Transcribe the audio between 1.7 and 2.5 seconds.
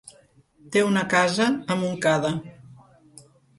a Montcada.